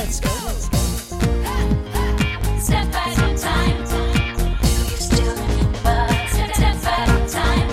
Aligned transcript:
let's 0.00 0.20
go. 0.20 0.30
Let's 0.46 0.68
go. 0.68 0.78
Step 2.58 2.94
at 2.94 3.18
a 3.18 3.38
time. 3.46 3.76
Do 3.84 4.68
you 4.90 4.98
still 5.08 5.34
remember? 5.42 5.98
Step 6.32 6.84
at 6.94 7.08
a 7.08 7.28
time. 7.28 7.68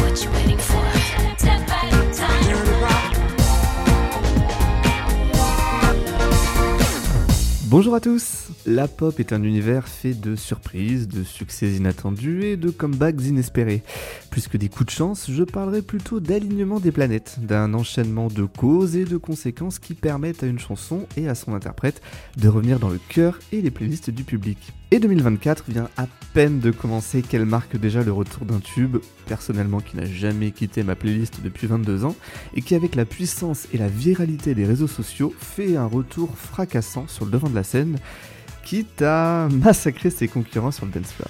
What 0.00 0.14
you 0.22 0.30
waiting 0.36 0.58
for? 0.58 0.86
Step 1.38 1.70
at 1.78 1.92
a 1.92 2.04
time. 2.14 2.54
Bonjour 7.66 7.94
à 7.96 8.00
tous 8.00 8.43
La 8.66 8.88
pop 8.88 9.20
est 9.20 9.34
un 9.34 9.42
univers 9.42 9.88
fait 9.88 10.14
de 10.14 10.36
surprises, 10.36 11.06
de 11.06 11.22
succès 11.22 11.70
inattendus 11.72 12.44
et 12.44 12.56
de 12.56 12.70
comebacks 12.70 13.22
inespérés. 13.22 13.82
Plus 14.30 14.48
que 14.48 14.56
des 14.56 14.70
coups 14.70 14.86
de 14.86 14.90
chance, 14.90 15.26
je 15.30 15.44
parlerai 15.44 15.82
plutôt 15.82 16.18
d'alignement 16.18 16.80
des 16.80 16.90
planètes, 16.90 17.36
d'un 17.42 17.74
enchaînement 17.74 18.28
de 18.28 18.44
causes 18.44 18.96
et 18.96 19.04
de 19.04 19.18
conséquences 19.18 19.78
qui 19.78 19.92
permettent 19.92 20.42
à 20.42 20.46
une 20.46 20.58
chanson 20.58 21.06
et 21.18 21.28
à 21.28 21.34
son 21.34 21.52
interprète 21.52 22.00
de 22.38 22.48
revenir 22.48 22.78
dans 22.78 22.88
le 22.88 22.98
cœur 23.10 23.38
et 23.52 23.60
les 23.60 23.70
playlists 23.70 24.08
du 24.08 24.24
public. 24.24 24.72
Et 24.90 24.98
2024 24.98 25.64
vient 25.68 25.90
à 25.98 26.06
peine 26.32 26.60
de 26.60 26.70
commencer 26.70 27.20
qu'elle 27.20 27.44
marque 27.44 27.76
déjà 27.76 28.02
le 28.02 28.12
retour 28.12 28.46
d'un 28.46 28.60
tube, 28.60 28.96
personnellement 29.26 29.80
qui 29.80 29.96
n'a 29.96 30.06
jamais 30.06 30.52
quitté 30.52 30.84
ma 30.84 30.94
playlist 30.94 31.40
depuis 31.42 31.66
22 31.66 32.04
ans, 32.06 32.16
et 32.54 32.62
qui 32.62 32.74
avec 32.74 32.94
la 32.94 33.04
puissance 33.04 33.66
et 33.74 33.78
la 33.78 33.88
viralité 33.88 34.54
des 34.54 34.64
réseaux 34.64 34.86
sociaux 34.86 35.34
fait 35.38 35.76
un 35.76 35.86
retour 35.86 36.38
fracassant 36.38 37.06
sur 37.08 37.26
le 37.26 37.30
devant 37.30 37.50
de 37.50 37.54
la 37.54 37.64
scène, 37.64 37.98
quitte 38.64 39.02
à 39.02 39.48
massacrer 39.50 40.10
ses 40.10 40.28
concurrents 40.28 40.72
sur 40.72 40.86
le 40.86 40.92
dance 40.92 41.12
floor. 41.12 41.28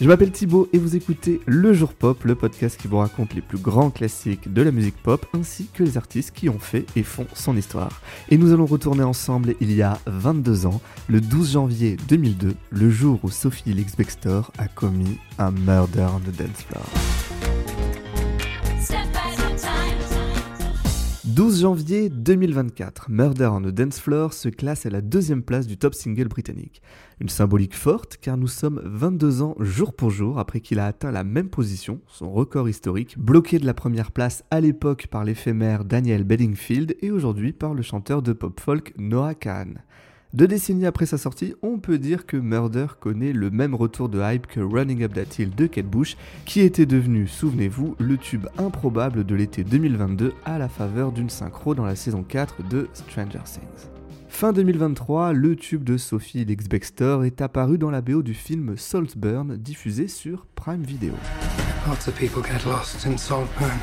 Je 0.00 0.08
m'appelle 0.08 0.32
Thibaut 0.32 0.68
et 0.72 0.78
vous 0.78 0.96
écoutez 0.96 1.40
Le 1.46 1.72
Jour 1.72 1.92
Pop, 1.92 2.24
le 2.24 2.34
podcast 2.34 2.80
qui 2.80 2.88
vous 2.88 2.98
raconte 2.98 3.34
les 3.34 3.40
plus 3.40 3.58
grands 3.58 3.90
classiques 3.90 4.52
de 4.52 4.60
la 4.60 4.72
musique 4.72 5.00
pop 5.00 5.24
ainsi 5.32 5.68
que 5.72 5.84
les 5.84 5.96
artistes 5.96 6.34
qui 6.34 6.48
ont 6.48 6.58
fait 6.58 6.86
et 6.96 7.04
font 7.04 7.26
son 7.34 7.56
histoire. 7.56 8.00
Et 8.28 8.36
nous 8.36 8.52
allons 8.52 8.66
retourner 8.66 9.04
ensemble 9.04 9.54
il 9.60 9.72
y 9.72 9.80
a 9.80 9.98
22 10.06 10.66
ans, 10.66 10.80
le 11.06 11.20
12 11.20 11.52
janvier 11.52 11.96
2002, 12.08 12.56
le 12.70 12.90
jour 12.90 13.20
où 13.22 13.30
Sophie 13.30 13.72
Lix-Bextor 13.72 14.50
a 14.58 14.66
commis 14.66 15.18
un 15.38 15.52
murder 15.52 16.08
the 16.26 16.36
dance 16.36 16.64
floor. 16.68 17.31
12 21.34 21.62
janvier 21.62 22.10
2024, 22.10 23.06
Murder 23.08 23.46
on 23.46 23.62
the 23.62 23.68
Dance 23.68 23.98
Floor 23.98 24.34
se 24.34 24.50
classe 24.50 24.84
à 24.84 24.90
la 24.90 25.00
deuxième 25.00 25.42
place 25.42 25.66
du 25.66 25.78
top 25.78 25.94
single 25.94 26.28
britannique. 26.28 26.82
Une 27.20 27.30
symbolique 27.30 27.74
forte 27.74 28.18
car 28.20 28.36
nous 28.36 28.48
sommes 28.48 28.82
22 28.84 29.40
ans 29.40 29.54
jour 29.58 29.94
pour 29.94 30.10
jour 30.10 30.38
après 30.38 30.60
qu'il 30.60 30.78
a 30.78 30.84
atteint 30.84 31.10
la 31.10 31.24
même 31.24 31.48
position, 31.48 32.02
son 32.06 32.30
record 32.30 32.68
historique, 32.68 33.18
bloqué 33.18 33.58
de 33.58 33.64
la 33.64 33.72
première 33.72 34.12
place 34.12 34.44
à 34.50 34.60
l'époque 34.60 35.06
par 35.06 35.24
l'éphémère 35.24 35.86
Daniel 35.86 36.24
Bedingfield 36.24 36.96
et 37.00 37.10
aujourd'hui 37.10 37.54
par 37.54 37.72
le 37.72 37.80
chanteur 37.80 38.20
de 38.20 38.34
pop 38.34 38.60
folk 38.60 38.92
Noah 38.98 39.34
Kahan. 39.34 39.76
Deux 40.34 40.48
décennies 40.48 40.86
après 40.86 41.04
sa 41.04 41.18
sortie, 41.18 41.54
on 41.60 41.78
peut 41.78 41.98
dire 41.98 42.24
que 42.24 42.38
Murder 42.38 42.86
connaît 42.98 43.34
le 43.34 43.50
même 43.50 43.74
retour 43.74 44.08
de 44.08 44.18
hype 44.18 44.46
que 44.46 44.60
Running 44.60 45.02
Up 45.02 45.12
That 45.12 45.38
Hill 45.38 45.54
de 45.54 45.66
Kate 45.66 45.84
Bush, 45.84 46.16
qui 46.46 46.60
était 46.60 46.86
devenu, 46.86 47.28
souvenez-vous, 47.28 47.96
le 47.98 48.16
tube 48.16 48.46
improbable 48.56 49.24
de 49.24 49.34
l'été 49.34 49.62
2022 49.62 50.32
à 50.46 50.56
la 50.56 50.70
faveur 50.70 51.12
d'une 51.12 51.28
synchro 51.28 51.74
dans 51.74 51.84
la 51.84 51.96
saison 51.96 52.22
4 52.22 52.66
de 52.66 52.88
Stranger 52.94 53.40
Things. 53.44 53.90
Fin 54.28 54.54
2023, 54.54 55.34
le 55.34 55.54
tube 55.54 55.84
de 55.84 55.98
Sophie 55.98 56.46
Lix-Bextor 56.46 57.24
est 57.24 57.42
apparu 57.42 57.76
dans 57.76 57.90
la 57.90 58.00
BO 58.00 58.22
du 58.22 58.32
film 58.32 58.78
Saltburn, 58.78 59.58
diffusé 59.58 60.08
sur 60.08 60.46
Prime 60.54 60.82
Video. 60.82 61.12
Lots 61.86 62.08
of 62.08 62.14
people 62.14 62.42
get 62.42 62.66
lost 62.66 63.04
in 63.06 63.18
Saltburn. 63.18 63.78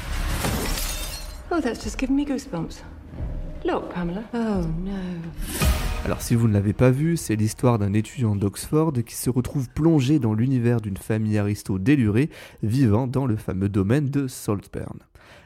Oh, 1.52 1.62
that's 1.62 1.84
just 1.84 2.00
given 2.00 2.16
me 2.16 2.26
goosebumps. 2.26 2.82
Look, 3.64 3.94
Pamela. 3.94 4.24
Oh, 4.34 4.66
no. 4.84 5.89
Alors 6.06 6.22
si 6.22 6.34
vous 6.34 6.48
ne 6.48 6.54
l'avez 6.54 6.74
pas 6.74 6.92
vu, 6.92 7.18
c'est 7.18 7.36
l'histoire 7.36 7.78
d'un 7.78 7.94
étudiant 7.94 8.36
d'Oxford 8.36 8.94
qui 9.06 9.16
se 9.16 9.30
retrouve 9.30 9.70
plongé 9.70 10.18
dans 10.18 10.34
l'univers 10.34 10.82
d'une 10.82 10.98
famille 10.98 11.38
aristo 11.38 11.78
délurée 11.78 12.30
vivant 12.64 13.06
dans 13.06 13.26
le 13.26 13.36
fameux 13.36 13.70
domaine 13.70 14.10
de 14.10 14.28
Saltburn. 14.28 15.00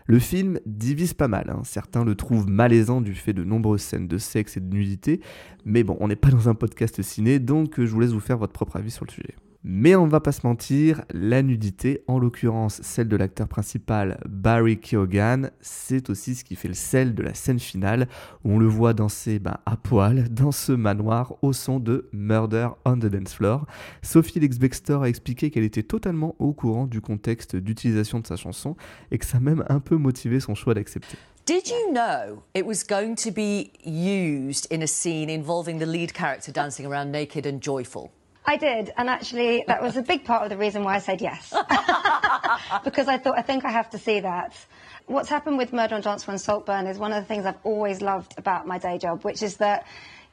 Le 0.06 0.20
film 0.20 0.60
divise 0.66 1.14
pas 1.14 1.28
mal, 1.28 1.50
hein. 1.50 1.62
certains 1.64 2.06
le 2.06 2.16
trouvent 2.16 2.48
malaisant 2.48 3.02
du 3.02 3.16
fait 3.16 3.34
de 3.34 3.44
nombreuses 3.44 3.82
scènes 3.82 4.08
de 4.08 4.18
sexe 4.18 4.58
et 4.58 4.60
de 4.60 4.74
nudité, 4.74 5.22
mais 5.66 5.84
bon, 5.84 5.98
on 6.00 6.08
n'est 6.08 6.16
pas 6.16 6.30
dans 6.30 6.50
un 6.50 6.56
podcast 6.56 7.02
ciné, 7.02 7.40
donc 7.40 7.76
je 7.78 7.90
vous 7.90 8.00
laisse 8.00 8.12
vous 8.12 8.20
faire 8.20 8.38
votre 8.38 8.54
propre 8.54 8.76
avis 8.78 8.92
sur 8.92 9.06
le 9.06 9.12
sujet. 9.12 9.36
Mais 9.66 9.96
on 9.96 10.08
va 10.08 10.20
pas 10.20 10.34
se 10.34 10.46
mentir, 10.46 11.06
la 11.14 11.42
nudité, 11.42 12.04
en 12.08 12.20
l'occurrence 12.20 12.82
celle 12.82 13.08
de 13.08 13.16
l'acteur 13.16 13.48
principal 13.48 14.20
Barry 14.28 14.78
Keoghan, 14.78 15.44
c'est 15.62 16.10
aussi 16.10 16.36
ce 16.36 16.44
qui 16.44 16.58
fait 16.58 16.68
le 16.68 16.74
sel 16.74 17.16
de 17.16 17.24
la 17.24 17.34
scène 17.34 17.60
finale 17.60 18.10
où 18.44 18.52
on 18.52 18.60
le 18.60 18.68
voit 18.68 18.94
danser 18.94 19.40
ben, 19.40 19.56
à 19.66 19.78
poil 19.78 20.28
dans 20.28 20.52
ce 20.52 20.74
manoir 20.74 21.36
au 21.42 21.54
son 21.54 21.80
de 21.80 22.10
Murder 22.12 22.68
on 22.84 22.98
the 22.98 23.06
Dance 23.06 23.36
Floor. 23.36 23.66
Sophie 24.02 24.42
Lix-Bextor 24.42 25.04
a 25.04 25.08
expliqué 25.08 25.50
qu'elle 25.50 25.64
était 25.64 25.84
totalement 25.84 26.36
au 26.40 26.52
courant 26.52 26.86
du 26.86 27.00
contexte 27.00 27.56
d'utilisation 27.56 28.20
de 28.20 28.28
sa 28.28 28.36
chanson 28.36 28.76
et 29.12 29.18
que 29.18 29.26
ça 29.26 29.38
a 29.38 29.40
même 29.40 29.64
un 29.70 29.80
peu 29.80 29.96
motivé 29.96 30.42
son 30.42 30.56
choix 30.56 30.74
d'accepter. 30.74 31.18
Did 31.46 31.70
you 31.70 31.94
know 31.94 32.44
it 32.54 32.66
was 32.66 32.84
going 32.86 33.16
to 33.16 33.32
be 33.32 33.72
used 33.86 34.68
in 34.74 34.82
a 34.82 34.88
scene 34.88 35.30
involving 35.30 35.80
the 35.80 35.88
lead 35.88 36.12
character 36.12 36.52
dancing 36.52 36.86
around 36.86 37.12
naked 37.12 37.46
and 37.48 37.62
joyful? 37.62 38.12
I 38.46 38.58
did, 38.58 38.92
and 38.98 39.10
actually, 39.10 39.64
that 39.68 39.82
was 39.82 39.96
a 39.96 40.02
big 40.02 40.26
part 40.26 40.44
of 40.44 40.50
the 40.50 40.58
reason 40.58 40.84
why 40.84 40.96
I 40.96 41.00
said 41.00 41.22
yes. 41.22 41.50
because 42.84 43.08
I 43.08 43.18
thought, 43.18 43.38
I 43.38 43.42
think 43.42 43.64
I 43.64 43.72
have 43.72 43.90
to 43.92 43.98
see 43.98 44.20
that. 44.20 44.54
What's 45.06 45.30
happened 45.30 45.58
with 45.58 45.72
Murder 45.74 45.96
on 45.96 46.02
Floor 46.02 46.18
and 46.28 46.42
Saltburn 46.42 46.88
is 46.88 46.98
one 46.98 47.14
of 47.14 47.22
the 47.22 47.28
things 47.28 47.46
I've 47.46 47.58
always 47.64 48.02
loved 48.02 48.34
about 48.38 48.68
my 48.68 48.78
day 48.78 48.98
job, 48.98 49.24
which 49.24 49.42
is 49.42 49.58
that 49.58 49.86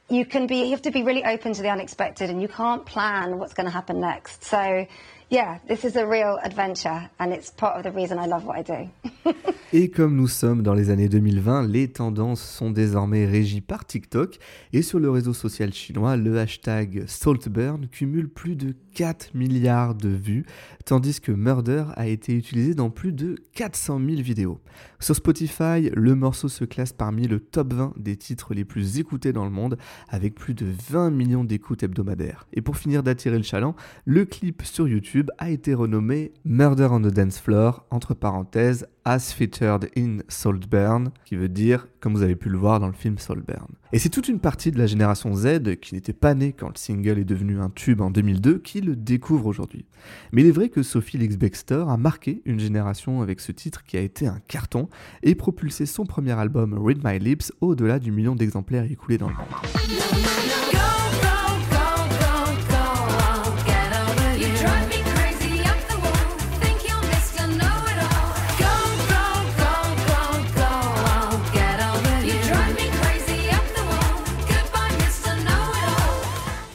you 0.09 0.25
can 0.25 0.45
be, 0.45 0.63
you 0.63 0.71
have 0.71 0.81
to 0.81 0.91
be 0.91 1.03
really 1.03 1.23
open 1.23 1.53
to 1.53 1.61
the 1.61 1.69
unexpected, 1.69 2.29
and 2.29 2.41
you 2.41 2.47
can't 2.47 2.85
plan 2.85 3.39
what's 3.39 3.53
going 3.53 3.65
to 3.65 3.71
happen 3.71 4.01
next. 4.01 4.43
So, 4.43 4.85
yeah, 5.29 5.59
this 5.67 5.85
is 5.85 5.95
a 5.95 6.05
real 6.05 6.37
adventure, 6.43 7.09
and 7.17 7.31
it's 7.31 7.49
part 7.49 7.77
of 7.77 7.83
the 7.83 7.91
reason 7.91 8.19
I 8.19 8.25
love 8.25 8.43
what 8.43 8.57
I 8.57 8.61
do. 8.61 8.89
Et 9.73 9.89
comme 9.89 10.15
nous 10.15 10.27
sommes 10.27 10.63
dans 10.63 10.73
les 10.73 10.89
années 10.89 11.07
2020, 11.07 11.67
les 11.67 11.87
tendances 11.87 12.41
sont 12.41 12.71
désormais 12.71 13.25
régies 13.25 13.61
par 13.61 13.85
TikTok 13.85 14.37
et 14.73 14.81
sur 14.81 14.99
le 14.99 15.09
réseau 15.09 15.33
social 15.33 15.73
chinois, 15.73 16.17
le 16.17 16.39
hashtag 16.39 17.05
Saltburn 17.07 17.87
cumule 17.87 18.27
plus 18.27 18.57
de 18.57 18.75
4 18.95 19.33
milliards 19.33 19.95
de 19.95 20.09
vues, 20.09 20.45
tandis 20.85 21.21
que 21.21 21.31
Murder 21.31 21.85
a 21.95 22.07
été 22.07 22.35
utilisé 22.35 22.75
dans 22.75 22.89
plus 22.89 23.13
de 23.13 23.35
400 23.53 24.01
000 24.05 24.21
vidéos. 24.21 24.59
Sur 24.99 25.15
Spotify, 25.15 25.89
le 25.93 26.15
morceau 26.15 26.49
se 26.49 26.65
classe 26.65 26.91
parmi 26.91 27.27
le 27.27 27.39
top 27.39 27.73
20 27.73 27.93
des 27.97 28.17
titres 28.17 28.53
les 28.53 28.65
plus 28.65 28.99
écoutés 28.99 29.31
dans 29.31 29.45
le 29.45 29.51
monde, 29.51 29.77
avec 30.09 30.35
plus 30.35 30.53
de 30.53 30.65
20 30.89 31.11
millions 31.11 31.43
d'écoutes 31.45 31.83
hebdomadaires. 31.83 32.45
Et 32.51 32.61
pour 32.61 32.75
finir 32.75 33.03
d'attirer 33.03 33.37
le 33.37 33.43
chaland, 33.43 33.75
le 34.03 34.25
clip 34.25 34.63
sur 34.63 34.87
YouTube 34.87 35.29
a 35.37 35.49
été 35.49 35.73
renommé 35.73 36.33
Murder 36.43 36.89
on 36.91 36.99
the 36.99 37.13
Dance 37.13 37.39
Floor, 37.39 37.85
entre 37.89 38.13
parenthèses, 38.13 38.85
as 39.11 39.33
featured 39.33 39.89
in 39.97 40.19
Saltburn, 40.29 41.11
qui 41.25 41.35
veut 41.35 41.49
dire 41.49 41.87
comme 41.99 42.13
vous 42.13 42.21
avez 42.21 42.37
pu 42.37 42.47
le 42.47 42.57
voir 42.57 42.79
dans 42.79 42.87
le 42.87 42.93
film 42.93 43.17
Saltburn. 43.17 43.67
Et 43.91 43.99
c'est 43.99 44.09
toute 44.09 44.29
une 44.29 44.39
partie 44.39 44.71
de 44.71 44.77
la 44.77 44.85
génération 44.85 45.35
Z 45.35 45.75
qui 45.81 45.95
n'était 45.95 46.13
pas 46.13 46.33
née 46.33 46.53
quand 46.53 46.69
le 46.69 46.77
single 46.77 47.19
est 47.19 47.25
devenu 47.25 47.59
un 47.59 47.69
tube 47.69 47.99
en 47.99 48.09
2002 48.09 48.59
qui 48.59 48.79
le 48.79 48.95
découvre 48.95 49.47
aujourd'hui. 49.47 49.85
Mais 50.31 50.41
il 50.41 50.47
est 50.47 50.51
vrai 50.51 50.69
que 50.69 50.81
Sophie 50.81 51.17
Lix-Bextor 51.17 51.89
a 51.89 51.97
marqué 51.97 52.41
une 52.45 52.59
génération 52.59 53.21
avec 53.21 53.41
ce 53.41 53.51
titre 53.51 53.83
qui 53.83 53.97
a 53.97 54.01
été 54.01 54.27
un 54.27 54.39
carton 54.47 54.87
et 55.23 55.35
propulsé 55.35 55.85
son 55.85 56.05
premier 56.05 56.31
album 56.31 56.73
Read 56.81 57.01
My 57.03 57.19
Lips 57.19 57.51
au-delà 57.59 57.99
du 57.99 58.11
million 58.11 58.35
d'exemplaires 58.35 58.89
écoulés 58.89 59.17
dans 59.17 59.27
le 59.27 59.35
monde. 59.35 60.40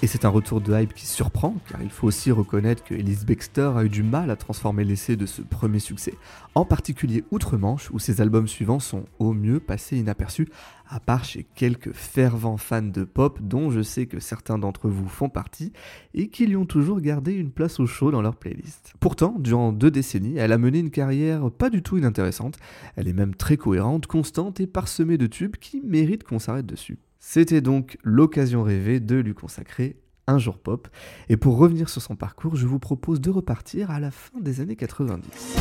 Et 0.06 0.08
c'est 0.08 0.24
un 0.24 0.28
retour 0.28 0.60
de 0.60 0.72
hype 0.72 0.94
qui 0.94 1.04
surprend, 1.04 1.56
car 1.68 1.82
il 1.82 1.90
faut 1.90 2.06
aussi 2.06 2.30
reconnaître 2.30 2.84
que 2.84 2.94
Elise 2.94 3.26
Bextor 3.26 3.76
a 3.76 3.84
eu 3.84 3.88
du 3.88 4.04
mal 4.04 4.30
à 4.30 4.36
transformer 4.36 4.84
l'essai 4.84 5.16
de 5.16 5.26
ce 5.26 5.42
premier 5.42 5.80
succès, 5.80 6.14
en 6.54 6.64
particulier 6.64 7.24
Outre-Manche, 7.32 7.90
où 7.90 7.98
ses 7.98 8.20
albums 8.20 8.46
suivants 8.46 8.78
sont 8.78 9.06
au 9.18 9.32
mieux 9.32 9.58
passés 9.58 9.98
inaperçus, 9.98 10.46
à 10.88 11.00
part 11.00 11.24
chez 11.24 11.44
quelques 11.56 11.90
fervents 11.92 12.56
fans 12.56 12.82
de 12.82 13.02
pop, 13.02 13.40
dont 13.42 13.72
je 13.72 13.82
sais 13.82 14.06
que 14.06 14.20
certains 14.20 14.58
d'entre 14.58 14.88
vous 14.88 15.08
font 15.08 15.28
partie, 15.28 15.72
et 16.14 16.28
qui 16.28 16.46
lui 16.46 16.54
ont 16.54 16.66
toujours 16.66 17.00
gardé 17.00 17.32
une 17.32 17.50
place 17.50 17.80
au 17.80 17.86
chaud 17.88 18.12
dans 18.12 18.22
leur 18.22 18.36
playlist. 18.36 18.94
Pourtant, 19.00 19.34
durant 19.40 19.72
deux 19.72 19.90
décennies, 19.90 20.36
elle 20.36 20.52
a 20.52 20.58
mené 20.58 20.78
une 20.78 20.90
carrière 20.90 21.50
pas 21.50 21.68
du 21.68 21.82
tout 21.82 21.98
inintéressante, 21.98 22.58
elle 22.94 23.08
est 23.08 23.12
même 23.12 23.34
très 23.34 23.56
cohérente, 23.56 24.06
constante 24.06 24.60
et 24.60 24.68
parsemée 24.68 25.18
de 25.18 25.26
tubes 25.26 25.56
qui 25.56 25.80
méritent 25.80 26.22
qu'on 26.22 26.38
s'arrête 26.38 26.66
dessus. 26.66 26.96
C'était 27.18 27.60
donc 27.60 27.98
l'occasion 28.02 28.62
rêvée 28.62 29.00
de 29.00 29.16
lui 29.16 29.34
consacrer 29.34 29.96
un 30.26 30.38
jour 30.38 30.58
pop. 30.58 30.88
Et 31.28 31.36
pour 31.36 31.56
revenir 31.56 31.88
sur 31.88 32.02
son 32.02 32.16
parcours, 32.16 32.56
je 32.56 32.66
vous 32.66 32.78
propose 32.78 33.20
de 33.20 33.30
repartir 33.30 33.90
à 33.90 34.00
la 34.00 34.10
fin 34.10 34.40
des 34.40 34.60
années 34.60 34.76
90. 34.76 35.56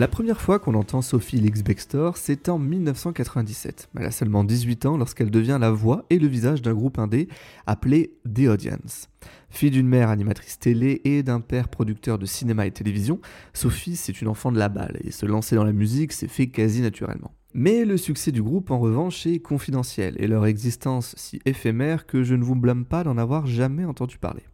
La 0.00 0.08
première 0.08 0.40
fois 0.40 0.58
qu'on 0.58 0.72
entend 0.72 1.02
Sophie 1.02 1.36
Lix 1.36 1.62
Bextor, 1.62 2.16
c'est 2.16 2.48
en 2.48 2.58
1997. 2.58 3.90
Elle 3.98 4.06
a 4.06 4.10
seulement 4.10 4.44
18 4.44 4.86
ans 4.86 4.96
lorsqu'elle 4.96 5.30
devient 5.30 5.58
la 5.60 5.70
voix 5.70 6.06
et 6.08 6.18
le 6.18 6.26
visage 6.26 6.62
d'un 6.62 6.72
groupe 6.72 6.98
indé 6.98 7.28
appelé 7.66 8.14
The 8.24 8.48
Audience. 8.48 9.10
Fille 9.50 9.70
d'une 9.70 9.86
mère 9.86 10.08
animatrice 10.08 10.58
télé 10.58 11.02
et 11.04 11.22
d'un 11.22 11.40
père 11.40 11.68
producteur 11.68 12.18
de 12.18 12.24
cinéma 12.24 12.64
et 12.64 12.70
télévision, 12.70 13.20
Sophie 13.52 13.94
c'est 13.94 14.22
une 14.22 14.28
enfant 14.28 14.50
de 14.50 14.58
la 14.58 14.70
balle 14.70 14.98
et 15.04 15.10
se 15.10 15.26
lancer 15.26 15.54
dans 15.54 15.64
la 15.64 15.74
musique 15.74 16.14
s'est 16.14 16.28
fait 16.28 16.46
quasi 16.46 16.80
naturellement. 16.80 17.34
Mais 17.52 17.84
le 17.84 17.98
succès 17.98 18.32
du 18.32 18.42
groupe 18.42 18.70
en 18.70 18.78
revanche 18.78 19.26
est 19.26 19.40
confidentiel 19.40 20.14
et 20.18 20.28
leur 20.28 20.46
existence 20.46 21.14
si 21.18 21.40
éphémère 21.44 22.06
que 22.06 22.22
je 22.22 22.36
ne 22.36 22.42
vous 22.42 22.54
blâme 22.54 22.86
pas 22.86 23.04
d'en 23.04 23.18
avoir 23.18 23.44
jamais 23.46 23.84
entendu 23.84 24.16
parler. 24.16 24.44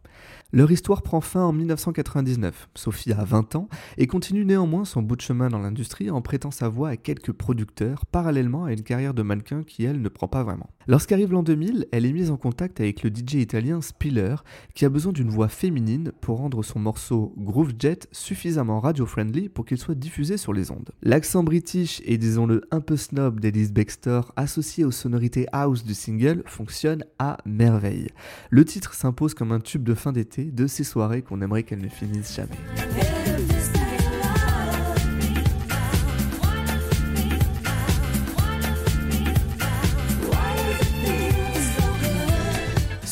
Leur 0.53 0.71
histoire 0.71 1.03
prend 1.03 1.21
fin 1.21 1.43
en 1.43 1.53
1999. 1.53 2.69
Sophie 2.77 3.13
a 3.13 3.25
20 3.25 3.57
ans 3.57 3.69
et 3.99 4.07
continue 4.07 4.45
néanmoins 4.45 4.85
son 4.85 5.03
bout 5.03 5.17
de 5.17 5.21
chemin 5.21 5.49
dans 5.49 5.59
l'industrie 5.59 6.09
en 6.09 6.23
prêtant 6.23 6.53
sa 6.53 6.69
voix 6.69 6.91
à 6.91 6.97
quelques 6.97 7.33
producteurs, 7.33 8.07
parallèlement 8.07 8.65
à 8.65 8.73
une 8.73 8.85
carrière 8.85 9.13
de 9.13 9.23
mannequin 9.23 9.65
qui, 9.65 9.83
elle, 9.85 10.01
ne 10.01 10.09
prend 10.09 10.29
pas 10.29 10.45
vraiment. 10.45 10.71
Lorsqu'arrive 10.87 11.33
l'an 11.33 11.43
2000, 11.43 11.89
elle 11.91 12.07
est 12.07 12.13
mise 12.13 12.31
en 12.31 12.37
contact 12.37 12.81
avec 12.81 13.03
le 13.03 13.11
DJ 13.11 13.35
italien 13.35 13.81
Spiller, 13.83 14.37
qui 14.73 14.85
a 14.85 14.89
besoin 14.89 15.13
d'une 15.13 15.31
voix 15.31 15.49
féminine 15.49 16.13
pour 16.21 16.39
rendre 16.39 16.63
son 16.63 16.79
morceau 16.79 17.35
Groove 17.39 17.73
Jet 17.77 18.07
suffisamment 18.13 18.79
radio-friendly 18.79 19.49
pour 19.49 19.65
qu'il 19.65 19.79
soit 19.79 19.97
diffusé 19.97 20.37
sur 20.37 20.53
les 20.53 20.71
ondes. 20.71 20.93
L'accent 21.03 21.43
british 21.43 22.01
et 22.05 22.19
disons-le 22.19 22.63
un 22.71 22.81
peu 22.81 22.97
snob 22.97 23.41
d'Elise 23.41 23.73
Bextor, 23.73 24.33
associé 24.37 24.85
aux 24.85 24.93
sonorités 24.93 25.47
house 25.51 25.83
du 25.83 25.95
single, 25.95 26.45
fonctionne 26.47 27.05
à 27.19 27.39
merveille. 27.47 28.11
Le 28.51 28.65
titre 28.65 28.95
s'impose 28.95 29.35
comme 29.35 29.51
un 29.51 29.59
tube 29.59 29.83
de 29.83 29.95
fin 29.95 30.13
d'été 30.13 30.36
de 30.45 30.67
ces 30.67 30.85
soirées 30.85 31.23
qu'on 31.23 31.41
aimerait 31.41 31.63
qu'elles 31.63 31.81
ne 31.81 31.89
finissent 31.89 32.35
jamais. 32.35 33.56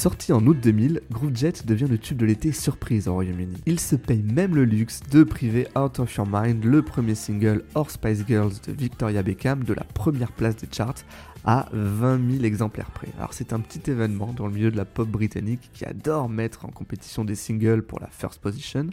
Sorti 0.05 0.35
en 0.35 0.47
août 0.47 0.59
2000, 0.63 1.01
Groove 1.11 1.35
Jet 1.35 1.65
devient 1.65 1.87
le 1.89 1.97
tube 1.97 2.19
de 2.19 2.27
l'été 2.27 2.53
surprise 2.53 3.09
au 3.09 3.15
Royaume-Uni. 3.15 3.57
Il 3.65 3.81
se 3.81 3.97
paye 3.97 4.23
même 4.23 4.55
le 4.55 4.67
luxe 4.67 5.01
de 5.11 5.25
priver 5.25 5.67
Out 5.79 5.99
of 5.99 6.15
Your 6.15 6.27
Mind, 6.31 6.63
le 6.63 6.83
premier 6.83 7.15
single 7.15 7.65
Or 7.75 7.91
Spice 7.91 8.23
Girls 8.27 8.53
de 8.67 8.73
Victoria 8.73 9.23
Beckham, 9.23 9.65
de 9.65 9.73
la 9.73 9.85
première 9.85 10.31
place 10.31 10.57
des 10.57 10.69
charts 10.71 11.07
à 11.47 11.71
20 11.73 12.33
000 12.33 12.45
exemplaires 12.45 12.91
près. 12.91 13.09
Alors 13.17 13.33
c'est 13.33 13.55
un 13.55 13.61
petit 13.61 13.91
événement 13.91 14.35
dans 14.35 14.47
le 14.47 14.53
milieu 14.53 14.71
de 14.71 14.77
la 14.77 14.85
pop 14.85 15.09
britannique 15.09 15.71
qui 15.73 15.87
adore 15.87 16.29
mettre 16.29 16.67
en 16.67 16.69
compétition 16.69 17.25
des 17.25 17.35
singles 17.35 17.83
pour 17.83 17.99
la 17.99 18.09
first 18.09 18.43
position. 18.43 18.91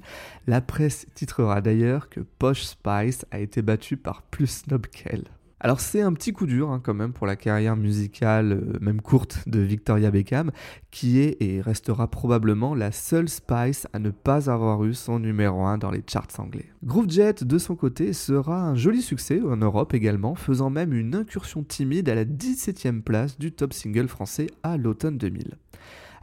La 0.47 0.61
presse 0.61 1.07
titrera 1.13 1.59
d'ailleurs 1.59 2.07
que 2.07 2.21
Posh 2.21 2.61
Spice 2.61 3.25
a 3.31 3.39
été 3.39 3.61
battue 3.61 3.97
par 3.97 4.21
plus 4.21 4.47
snob 4.47 4.87
qu'elle. 4.87 5.25
Alors 5.63 5.79
c'est 5.79 6.01
un 6.01 6.11
petit 6.13 6.33
coup 6.33 6.47
dur 6.47 6.71
hein, 6.71 6.81
quand 6.83 6.95
même 6.95 7.13
pour 7.13 7.27
la 7.27 7.35
carrière 7.35 7.75
musicale, 7.75 8.51
euh, 8.53 8.79
même 8.81 8.99
courte, 8.99 9.47
de 9.47 9.59
Victoria 9.59 10.09
Beckham, 10.09 10.49
qui 10.89 11.19
est 11.19 11.39
et 11.39 11.61
restera 11.61 12.09
probablement 12.09 12.73
la 12.73 12.91
seule 12.91 13.29
Spice 13.29 13.87
à 13.93 13.99
ne 13.99 14.09
pas 14.09 14.49
avoir 14.49 14.83
eu 14.85 14.95
son 14.95 15.19
numéro 15.19 15.63
1 15.63 15.77
dans 15.77 15.91
les 15.91 16.03
charts 16.07 16.39
anglais. 16.39 16.65
Groove 16.83 17.11
Jet, 17.11 17.43
de 17.43 17.57
son 17.59 17.75
côté, 17.75 18.11
sera 18.13 18.69
un 18.69 18.73
joli 18.73 19.03
succès 19.03 19.39
en 19.39 19.57
Europe 19.57 19.93
également, 19.93 20.33
faisant 20.33 20.71
même 20.71 20.93
une 20.93 21.13
incursion 21.13 21.61
timide 21.61 22.09
à 22.09 22.15
la 22.15 22.25
17ème 22.25 23.03
place 23.03 23.37
du 23.37 23.51
top 23.51 23.73
single 23.73 24.07
français 24.07 24.47
à 24.63 24.77
l'automne 24.77 25.19
2000. 25.19 25.59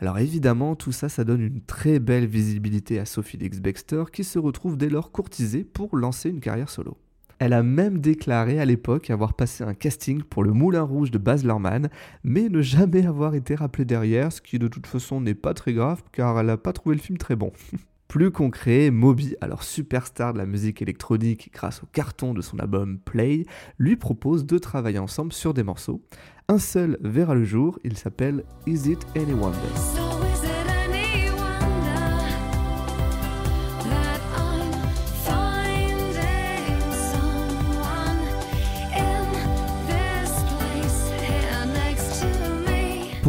Alors 0.01 0.19
évidemment, 0.19 0.75
tout 0.75 0.91
ça, 0.93 1.09
ça 1.09 1.23
donne 1.23 1.43
une 1.43 1.61
très 1.61 2.01
belle 2.01 2.27
visibilité 2.27 2.99
à 2.99 3.05
Sophie 3.05 3.39
Dix-Bexter 3.39 4.07
qui 4.13 4.25
se 4.25 4.41
retrouve 4.41 4.77
dès 4.77 4.91
lors 4.91 5.13
courtisée 5.13 5.63
pour 5.63 5.97
lancer 5.97 6.29
une 6.29 6.41
carrière 6.41 6.71
solo. 6.71 6.97
Elle 7.39 7.53
a 7.53 7.63
même 7.63 8.01
déclaré 8.01 8.59
à 8.59 8.65
l'époque 8.65 9.11
avoir 9.11 9.35
passé 9.35 9.63
un 9.63 9.75
casting 9.75 10.23
pour 10.23 10.43
le 10.43 10.53
Moulin 10.53 10.83
Rouge 10.83 11.13
de 11.13 11.19
Baz 11.19 11.45
Luhrmann, 11.45 11.89
mais 12.25 12.49
ne 12.49 12.61
jamais 12.63 13.07
avoir 13.07 13.35
été 13.37 13.55
rappelée 13.55 13.85
derrière, 13.85 14.33
ce 14.33 14.41
qui 14.41 14.59
de 14.59 14.67
toute 14.67 14.89
façon 14.89 15.21
n'est 15.21 15.35
pas 15.35 15.55
très 15.55 15.73
grave 15.73 16.03
car 16.11 16.39
elle 16.41 16.47
n'a 16.47 16.57
pas 16.57 16.73
trouvé 16.73 16.97
le 16.97 17.01
film 17.01 17.17
très 17.17 17.37
bon. 17.37 17.53
Plus 18.09 18.31
concret, 18.31 18.91
Moby, 18.91 19.37
alors 19.41 19.63
superstar 19.63 20.33
de 20.33 20.39
la 20.39 20.47
musique 20.47 20.81
électronique 20.81 21.51
grâce 21.53 21.83
au 21.83 21.87
carton 21.93 22.33
de 22.33 22.41
son 22.41 22.59
album 22.59 22.99
Play, 22.99 23.45
lui 23.79 23.97
propose 23.97 24.47
de 24.47 24.57
travailler 24.57 24.99
ensemble 24.99 25.33
sur 25.33 25.53
des 25.53 25.63
morceaux. 25.63 26.03
Un 26.49 26.59
seul 26.59 26.97
verra 27.03 27.35
le 27.35 27.45
jour, 27.45 27.79
il 27.85 27.99
s'appelle 27.99 28.45
Is 28.67 28.91
It 28.91 29.07
Any 29.15 29.35
Wonder? 29.35 30.08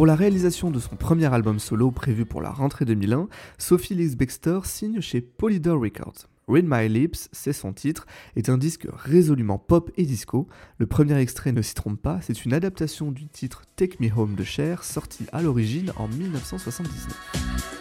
Pour 0.00 0.06
la 0.06 0.14
réalisation 0.14 0.70
de 0.70 0.78
son 0.78 0.96
premier 0.96 1.26
album 1.26 1.58
solo 1.58 1.90
prévu 1.90 2.24
pour 2.24 2.40
la 2.40 2.48
rentrée 2.48 2.86
2001, 2.86 3.28
Sophie 3.58 3.94
Lix 3.94 4.16
Bextor 4.16 4.64
signe 4.64 5.02
chez 5.02 5.20
Polydor 5.20 5.78
Records. 5.78 6.26
Read 6.48 6.64
My 6.66 6.88
Lips, 6.88 7.28
c'est 7.32 7.52
son 7.52 7.74
titre, 7.74 8.06
est 8.34 8.48
un 8.48 8.56
disque 8.56 8.86
résolument 8.90 9.58
pop 9.58 9.90
et 9.98 10.04
disco. 10.04 10.48
Le 10.78 10.86
premier 10.86 11.18
extrait 11.18 11.52
ne 11.52 11.60
s'y 11.60 11.74
trompe 11.74 12.00
pas, 12.00 12.18
c'est 12.22 12.46
une 12.46 12.54
adaptation 12.54 13.12
du 13.12 13.28
titre 13.28 13.64
Take 13.76 13.98
Me 14.00 14.08
Home 14.16 14.36
de 14.36 14.42
Cher, 14.42 14.84
sorti 14.84 15.26
à 15.32 15.42
l'origine 15.42 15.92
en 15.96 16.08
1979. 16.08 17.79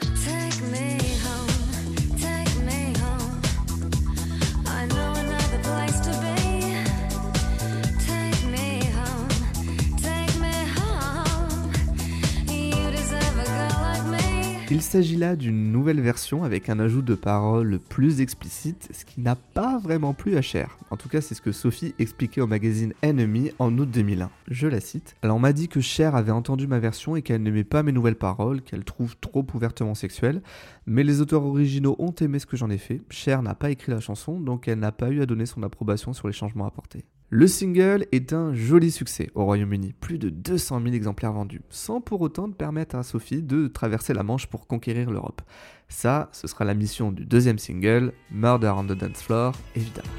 Il 14.80 14.84
s'agit 14.84 15.18
là 15.18 15.36
d'une 15.36 15.74
nouvelle 15.74 16.00
version 16.00 16.46
avec 16.46 16.70
un 16.70 16.80
ajout 16.80 17.02
de 17.02 17.14
paroles 17.14 17.80
plus 17.90 18.22
explicite, 18.22 18.88
ce 18.94 19.04
qui 19.04 19.20
n'a 19.20 19.36
pas 19.36 19.78
vraiment 19.78 20.14
plu 20.14 20.38
à 20.38 20.42
Cher. 20.42 20.78
En 20.90 20.96
tout 20.96 21.10
cas, 21.10 21.20
c'est 21.20 21.36
ce 21.36 21.42
que 21.42 21.52
Sophie 21.52 21.94
expliquait 22.00 22.40
au 22.40 22.48
magazine 22.48 22.94
Enemy 23.04 23.52
en 23.60 23.78
août 23.78 23.90
2001. 23.92 24.30
Je 24.48 24.68
la 24.70 24.80
cite. 24.80 25.18
Alors 25.22 25.36
on 25.36 25.40
m'a 25.42 25.52
dit 25.52 25.68
que 25.68 25.82
Cher 25.82 26.16
avait 26.16 26.32
entendu 26.32 26.66
ma 26.66 26.80
version 26.80 27.18
et 27.18 27.22
qu'elle 27.22 27.44
n'aimait 27.44 27.66
pas 27.66 27.84
mes 27.84 27.92
nouvelles 27.92 28.16
paroles, 28.16 28.62
qu'elle 28.62 28.86
trouve 28.86 29.18
trop 29.18 29.46
ouvertement 29.54 29.96
sexuelles, 29.96 30.42
mais 30.86 31.04
les 31.04 31.20
auteurs 31.20 31.44
originaux 31.44 31.98
ont 32.00 32.16
aimé 32.16 32.40
ce 32.40 32.46
que 32.46 32.56
j'en 32.56 32.70
ai 32.70 32.78
fait. 32.78 33.02
Cher 33.10 33.42
n'a 33.42 33.56
pas 33.56 33.72
écrit 33.72 33.92
la 33.92 34.00
chanson, 34.00 34.40
donc 34.40 34.70
elle 34.70 34.80
n'a 34.80 34.94
pas 34.94 35.10
eu 35.10 35.22
à 35.22 35.26
donner 35.26 35.46
son 35.46 35.62
approbation 35.62 36.14
sur 36.14 36.28
les 36.28 36.34
changements 36.34 36.66
apportés. 36.66 37.04
Le 37.32 37.46
single 37.46 38.08
est 38.12 38.34
un 38.34 38.56
joli 38.56 38.90
succès 38.90 39.30
au 39.36 39.46
Royaume-Uni, 39.46 39.94
plus 40.00 40.18
de 40.18 40.30
200 40.30 40.82
000 40.82 40.96
exemplaires 40.96 41.32
vendus, 41.32 41.62
sans 41.70 42.02
pour 42.02 42.22
autant 42.22 42.50
permettre 42.50 42.96
à 42.96 43.04
Sophie 43.04 43.44
de 43.44 43.68
traverser 43.68 44.16
la 44.16 44.24
Manche 44.24 44.48
pour 44.48 44.66
conquérir 44.66 45.12
l'Europe. 45.12 45.44
Ça, 45.90 46.30
ce 46.32 46.48
sera 46.48 46.66
la 46.66 46.74
mission 46.74 47.12
du 47.12 47.26
deuxième 47.26 47.60
single, 47.60 48.14
Murder 48.32 48.74
on 48.76 48.86
the 48.86 48.94
Dance 48.94 49.22
Floor, 49.22 49.54
évidemment. 49.76 50.10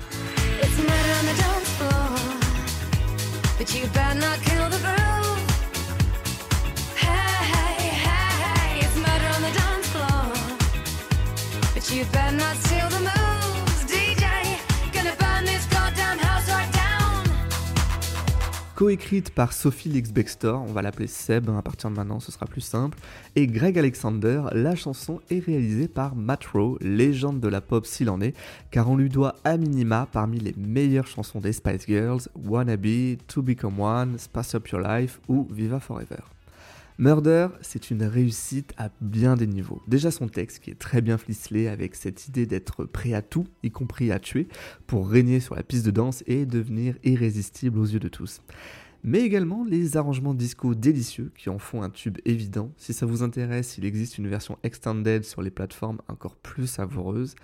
Coécrite 18.80 19.28
par 19.28 19.52
Sophie 19.52 19.90
Lix 19.90 20.10
Bextor, 20.10 20.62
on 20.66 20.72
va 20.72 20.80
l'appeler 20.80 21.06
Seb 21.06 21.50
hein, 21.50 21.58
à 21.58 21.60
partir 21.60 21.90
de 21.90 21.96
maintenant, 21.96 22.18
ce 22.18 22.32
sera 22.32 22.46
plus 22.46 22.62
simple, 22.62 22.96
et 23.36 23.46
Greg 23.46 23.78
Alexander, 23.78 24.44
la 24.52 24.74
chanson 24.74 25.20
est 25.28 25.44
réalisée 25.44 25.86
par 25.86 26.16
Matt 26.16 26.46
Rowe, 26.46 26.78
légende 26.80 27.40
de 27.40 27.48
la 27.48 27.60
pop 27.60 27.84
s'il 27.84 28.08
en 28.08 28.22
est, 28.22 28.34
car 28.70 28.88
on 28.88 28.96
lui 28.96 29.10
doit 29.10 29.34
à 29.44 29.58
minima 29.58 30.08
parmi 30.10 30.38
les 30.38 30.54
meilleures 30.56 31.06
chansons 31.06 31.40
des 31.40 31.52
Spice 31.52 31.84
Girls, 31.86 32.22
Wannabe, 32.34 33.18
To 33.28 33.42
Become 33.42 33.80
One, 33.80 34.18
Spice 34.18 34.54
Up 34.54 34.66
Your 34.68 34.80
Life 34.80 35.20
ou 35.28 35.46
Viva 35.50 35.78
Forever. 35.78 36.22
Murder, 37.00 37.48
c'est 37.62 37.90
une 37.90 38.02
réussite 38.02 38.74
à 38.76 38.90
bien 39.00 39.34
des 39.34 39.46
niveaux. 39.46 39.80
Déjà 39.88 40.10
son 40.10 40.28
texte 40.28 40.58
qui 40.58 40.70
est 40.70 40.78
très 40.78 41.00
bien 41.00 41.16
ficelé 41.16 41.66
avec 41.66 41.94
cette 41.94 42.28
idée 42.28 42.44
d'être 42.44 42.84
prêt 42.84 43.14
à 43.14 43.22
tout, 43.22 43.46
y 43.62 43.70
compris 43.70 44.12
à 44.12 44.18
tuer, 44.18 44.48
pour 44.86 45.08
régner 45.08 45.40
sur 45.40 45.54
la 45.54 45.62
piste 45.62 45.86
de 45.86 45.92
danse 45.92 46.22
et 46.26 46.44
devenir 46.44 46.96
irrésistible 47.02 47.78
aux 47.78 47.86
yeux 47.86 48.00
de 48.00 48.08
tous. 48.08 48.42
mais 49.02 49.20
également 49.20 49.64
les 49.64 49.96
arrangements 49.96 50.34
disco 50.34 50.74
délicieux 50.74 51.32
qui 51.38 51.48
en 51.48 51.58
font 51.58 51.82
un 51.82 51.88
tube 51.88 52.18
évident. 52.26 52.70
Si 52.76 52.92
ça 52.92 53.06
vous 53.06 53.22
intéresse, 53.22 53.78
il 53.78 53.86
existe 53.86 54.18
une 54.18 54.28
version 54.28 54.58
extended 54.62 55.24
sur 55.24 55.40
les 55.40 55.50
plateformes 55.50 56.02
encore 56.06 56.36
plus 56.36 56.66
savoureuse. 56.66 57.34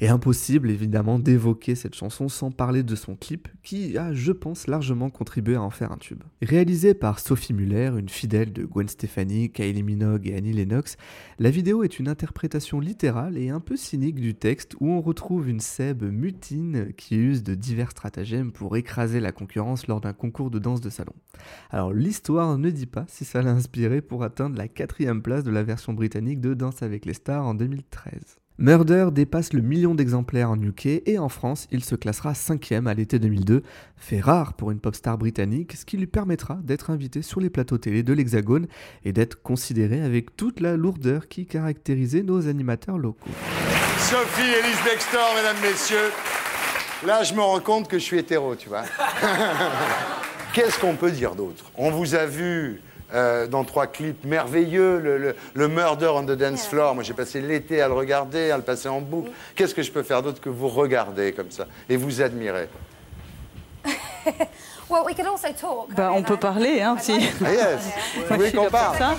Et 0.00 0.08
impossible 0.08 0.70
évidemment 0.70 1.18
d'évoquer 1.18 1.74
cette 1.74 1.96
chanson 1.96 2.28
sans 2.28 2.52
parler 2.52 2.84
de 2.84 2.94
son 2.94 3.16
clip 3.16 3.48
qui 3.64 3.98
a, 3.98 4.12
je 4.12 4.30
pense, 4.30 4.68
largement 4.68 5.10
contribué 5.10 5.56
à 5.56 5.62
en 5.62 5.70
faire 5.70 5.90
un 5.90 5.96
tube. 5.96 6.22
Réalisé 6.40 6.94
par 6.94 7.18
Sophie 7.18 7.52
Muller, 7.52 7.90
une 7.98 8.08
fidèle 8.08 8.52
de 8.52 8.64
Gwen 8.64 8.86
Stefani, 8.86 9.50
Kylie 9.50 9.82
Minogue 9.82 10.28
et 10.28 10.36
Annie 10.36 10.52
Lennox, 10.52 10.96
la 11.40 11.50
vidéo 11.50 11.82
est 11.82 11.98
une 11.98 12.06
interprétation 12.06 12.78
littérale 12.78 13.36
et 13.36 13.48
un 13.48 13.58
peu 13.58 13.76
cynique 13.76 14.20
du 14.20 14.36
texte 14.36 14.76
où 14.78 14.88
on 14.88 15.00
retrouve 15.00 15.48
une 15.48 15.60
Seb 15.60 16.04
mutine 16.04 16.92
qui 16.96 17.16
use 17.16 17.42
de 17.42 17.56
divers 17.56 17.90
stratagèmes 17.90 18.52
pour 18.52 18.76
écraser 18.76 19.18
la 19.18 19.32
concurrence 19.32 19.88
lors 19.88 20.00
d'un 20.00 20.12
concours 20.12 20.50
de 20.50 20.60
danse 20.60 20.80
de 20.80 20.90
salon. 20.90 21.14
Alors 21.70 21.92
l'histoire 21.92 22.56
ne 22.56 22.70
dit 22.70 22.86
pas 22.86 23.04
si 23.08 23.24
ça 23.24 23.42
l'a 23.42 23.50
inspiré 23.50 24.00
pour 24.00 24.22
atteindre 24.22 24.56
la 24.56 24.68
quatrième 24.68 25.22
place 25.22 25.42
de 25.42 25.50
la 25.50 25.64
version 25.64 25.92
britannique 25.92 26.40
de 26.40 26.54
Danse 26.54 26.82
avec 26.82 27.04
les 27.04 27.14
stars 27.14 27.46
en 27.46 27.54
2013. 27.54 28.37
Murder 28.60 29.10
dépasse 29.12 29.52
le 29.52 29.60
million 29.60 29.94
d'exemplaires 29.94 30.50
en 30.50 30.60
UK 30.60 30.86
et 31.06 31.16
en 31.20 31.28
France, 31.28 31.68
il 31.70 31.84
se 31.84 31.94
classera 31.94 32.34
cinquième 32.34 32.88
à 32.88 32.94
l'été 32.94 33.20
2002, 33.20 33.62
fait 33.96 34.18
rare 34.18 34.54
pour 34.54 34.72
une 34.72 34.80
pop 34.80 34.96
star 34.96 35.16
britannique, 35.16 35.74
ce 35.76 35.84
qui 35.84 35.96
lui 35.96 36.08
permettra 36.08 36.58
d'être 36.64 36.90
invité 36.90 37.22
sur 37.22 37.38
les 37.40 37.50
plateaux 37.50 37.78
télé 37.78 38.02
de 38.02 38.12
l'Hexagone 38.12 38.66
et 39.04 39.12
d'être 39.12 39.40
considéré 39.42 40.00
avec 40.00 40.36
toute 40.36 40.58
la 40.58 40.76
lourdeur 40.76 41.28
qui 41.28 41.46
caractérisait 41.46 42.24
nos 42.24 42.48
animateurs 42.48 42.98
locaux. 42.98 43.30
Sophie 43.98 44.42
Elise 44.42 44.82
Dexter, 44.84 45.18
mesdames, 45.36 45.62
messieurs. 45.62 46.10
Là, 47.06 47.22
je 47.22 47.34
me 47.34 47.40
rends 47.40 47.60
compte 47.60 47.86
que 47.86 48.00
je 48.00 48.02
suis 48.02 48.18
hétéro, 48.18 48.56
tu 48.56 48.68
vois. 48.68 48.82
Qu'est-ce 50.52 50.80
qu'on 50.80 50.96
peut 50.96 51.12
dire 51.12 51.36
d'autre? 51.36 51.70
On 51.76 51.92
vous 51.92 52.16
a 52.16 52.26
vu 52.26 52.82
euh, 53.14 53.46
dans 53.46 53.64
trois 53.64 53.86
clips 53.86 54.24
merveilleux, 54.24 54.98
le, 55.00 55.18
le- 55.18 55.36
le 55.54 55.68
Murder 55.68 56.10
on 56.14 56.24
the 56.24 56.32
Dance 56.32 56.66
Floor. 56.66 56.94
Moi, 56.94 57.04
j'ai 57.04 57.14
passé 57.14 57.40
l'été 57.40 57.80
à 57.80 57.88
le 57.88 57.94
regarder, 57.94 58.50
à 58.50 58.56
le 58.56 58.62
passer 58.62 58.88
en 58.88 59.00
boucle. 59.00 59.30
Qu'est-ce 59.56 59.74
que 59.74 59.82
je 59.82 59.90
peux 59.92 60.02
faire 60.02 60.22
d'autre 60.22 60.40
que 60.40 60.48
vous 60.48 60.68
regarder 60.68 61.32
comme 61.32 61.50
ça 61.50 61.66
et 61.88 61.96
vous 61.96 62.20
admirer? 62.22 62.68
Well, 64.90 65.02
we 65.04 65.14
could 65.14 65.26
also 65.26 65.48
talk. 65.52 65.94
Bah, 65.94 66.10
on 66.14 66.22
peut 66.22 66.38
parler, 66.38 66.80
hein, 66.80 66.96
si. 66.98 67.12
Ah 67.44 67.52
yes 67.52 67.80
Vous 68.26 68.36
voulez 68.36 68.50
qu'on 68.52 68.70
parle? 68.70 68.96
Ça. 68.96 69.14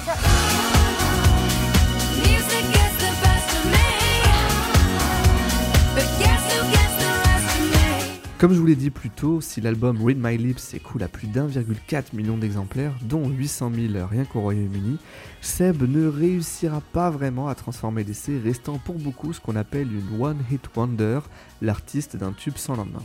Comme 8.40 8.54
je 8.54 8.60
vous 8.62 8.68
l'ai 8.68 8.78
dit 8.78 8.90
plus 8.90 9.10
tôt, 9.10 9.42
si 9.42 9.60
l'album 9.60 10.02
Read 10.02 10.18
My 10.18 10.38
Lips 10.38 10.60
s'écoule 10.62 11.04
à 11.04 11.10
plus 11.10 11.28
d'1,4 11.28 12.16
million 12.16 12.38
d'exemplaires, 12.38 12.94
dont 13.02 13.28
800 13.28 13.70
000 13.92 14.08
rien 14.10 14.24
qu'au 14.24 14.40
Royaume-Uni, 14.40 14.98
Seb 15.42 15.84
ne 15.84 16.08
réussira 16.08 16.80
pas 16.94 17.10
vraiment 17.10 17.50
à 17.50 17.56
transformer 17.56 18.06
l'essai, 18.06 18.40
restant 18.42 18.78
pour 18.78 18.96
beaucoup 18.96 19.34
ce 19.34 19.42
qu'on 19.42 19.58
appelle 19.58 19.90
une 19.92 20.22
one-hit 20.24 20.62
wonder, 20.74 21.20
l'artiste 21.62 22.16
d'un 22.16 22.32
tube 22.32 22.56
sans 22.56 22.78
lendemain. 22.78 23.04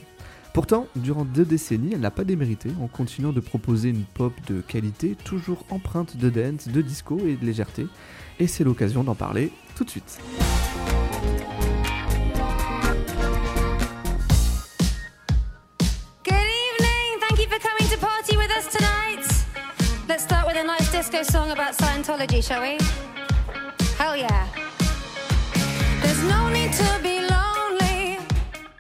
Pourtant, 0.53 0.87
durant 0.95 1.25
deux 1.25 1.45
décennies, 1.45 1.95
elle 1.95 2.01
n'a 2.03 2.13
pas 2.13 2.23
démérité 2.23 2.71
en 2.81 2.87
continuant 2.87 3.33
de 3.33 3.41
proposer 3.41 3.89
une 3.89 4.05
pop 4.05 4.35
de 4.47 4.61
qualité, 4.61 5.17
toujours 5.25 5.67
empreinte 5.69 6.17
de 6.17 6.31
dance, 6.31 6.69
de 6.69 6.81
disco 6.81 7.19
et 7.27 7.35
de 7.35 7.45
légèreté. 7.45 7.89
Et 8.39 8.47
c'est 8.47 8.63
l'occasion 8.63 9.03
d'en 9.03 9.17
parler 9.17 9.51
tout 9.75 9.83
de 9.83 9.91
suite. 9.91 10.21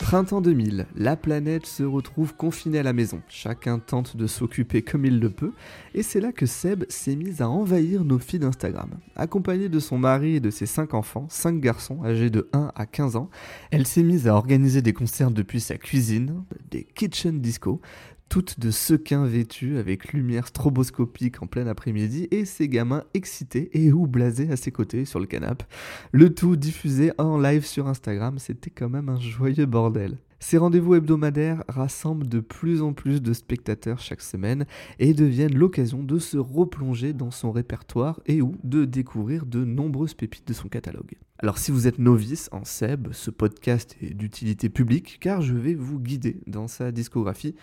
Printemps 0.01 0.41
2000, 0.41 0.87
la 0.97 1.17
planète 1.17 1.67
se 1.67 1.83
retrouve 1.85 2.35
confinée 2.35 2.81
à 2.81 2.83
la 2.83 2.93
maison. 2.93 3.23
Chacun 3.29 3.79
tente 3.79 4.17
de 4.17 4.27
s'occuper 4.27 4.83
comme 4.83 5.05
il 5.05 5.19
le 5.19 5.31
peut, 5.31 5.53
et 5.95 6.03
c'est 6.03 6.21
là 6.21 6.33
que 6.33 6.45
Seb 6.45 6.85
s'est 6.89 7.17
mise 7.17 7.41
à 7.41 7.49
envahir 7.49 8.05
nos 8.05 8.19
feeds 8.19 8.45
Instagram. 8.45 8.91
Accompagnée 9.17 9.69
de 9.69 9.79
son 9.81 9.99
mari 9.99 10.37
et 10.37 10.41
de 10.41 10.51
ses 10.51 10.67
5 10.67 10.95
enfants, 10.95 11.27
5 11.31 11.61
garçons 11.61 12.05
âgés 12.05 12.31
de 12.31 12.49
1 12.53 12.71
à 12.75 12.87
15 12.87 13.17
ans, 13.17 13.31
elle 13.71 13.87
s'est 13.87 14.03
mise 14.03 14.29
à 14.29 14.35
organiser 14.35 14.83
des 14.83 14.93
concerts 14.93 15.31
depuis 15.31 15.61
sa 15.61 15.79
cuisine, 15.79 16.45
des 16.71 16.85
kitchen 16.85 17.41
disco, 17.41 17.81
toutes 18.29 18.59
de 18.59 18.71
sequins 18.71 19.27
vêtus 19.27 19.77
avec 19.77 20.13
lumière 20.13 20.47
stroboscopique 20.47 21.43
en 21.43 21.47
plein 21.47 21.67
après-midi 21.67 22.29
et 22.31 22.45
ses 22.45 22.69
gamins 22.69 23.05
excités 23.15 23.71
et 23.73 23.93
ou 23.93 24.07
blasés 24.07 24.51
à 24.51 24.57
ses 24.57 24.73
côtés 24.73 25.05
sur 25.05 25.21
le 25.21 25.27
canapé. 25.27 25.65
Le 26.13 26.35
tout 26.35 26.57
diffusé 26.57 27.13
en 27.19 27.39
live 27.39 27.65
sur 27.65 27.87
Instagram, 27.87 28.39
c'était 28.39 28.71
quand 28.71 28.89
même 28.89 29.09
un 29.09 29.21
joyeux 29.21 29.67
bordel. 29.67 30.19
Ces 30.47 30.59
rendez-vous 30.59 30.95
hebdomadaires 30.95 31.65
rassemblent 31.69 32.29
de 32.29 32.41
plus 32.41 32.83
en 32.83 32.93
plus 32.93 33.23
de 33.23 33.33
spectateurs 33.33 33.99
chaque 33.99 34.21
semaine 34.21 34.67
et 34.99 35.15
deviennent 35.15 35.55
l'occasion 35.55 36.03
de 36.03 36.19
se 36.19 36.37
replonger 36.37 37.15
dans 37.15 37.31
son 37.31 37.51
répertoire 37.51 38.21
et 38.27 38.43
ou 38.43 38.55
de 38.63 38.85
découvrir 38.85 39.47
de 39.47 39.65
nombreuses 39.65 40.13
pépites 40.13 40.47
de 40.47 40.53
son 40.53 40.69
catalogue. 40.69 41.15
Alors 41.39 41.57
si 41.57 41.71
vous 41.71 41.87
êtes 41.87 41.99
novice 41.99 42.51
en 42.53 42.65
Seb, 42.65 43.09
ce 43.13 43.31
podcast 43.31 43.97
est 44.03 44.13
d'utilité 44.13 44.69
publique 44.69 45.19
car 45.19 45.41
je 45.41 45.55
vais 45.55 45.75
vous 45.75 45.99
guider 45.99 46.37
dans 46.47 46.69
sa 46.69 46.93
discographie 46.93 47.55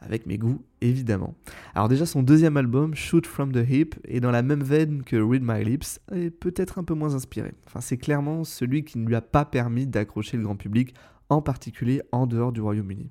avec 0.00 0.26
mes 0.26 0.38
goûts 0.38 0.62
évidemment. 0.80 1.34
Alors 1.74 1.88
déjà 1.88 2.06
son 2.06 2.22
deuxième 2.22 2.56
album, 2.56 2.94
Shoot 2.94 3.26
From 3.26 3.52
The 3.52 3.68
Hip, 3.68 3.94
est 4.04 4.20
dans 4.20 4.30
la 4.30 4.42
même 4.42 4.62
veine 4.62 5.02
que 5.02 5.16
Read 5.16 5.42
My 5.42 5.64
Lips 5.64 6.00
et 6.14 6.30
peut-être 6.30 6.78
un 6.78 6.84
peu 6.84 6.94
moins 6.94 7.14
inspiré. 7.14 7.52
Enfin 7.66 7.80
c'est 7.80 7.96
clairement 7.96 8.44
celui 8.44 8.84
qui 8.84 8.98
ne 8.98 9.06
lui 9.06 9.14
a 9.14 9.20
pas 9.20 9.44
permis 9.44 9.86
d'accrocher 9.86 10.36
le 10.36 10.44
grand 10.44 10.56
public, 10.56 10.94
en 11.28 11.42
particulier 11.42 12.02
en 12.12 12.26
dehors 12.26 12.52
du 12.52 12.60
Royaume-Uni. 12.60 13.10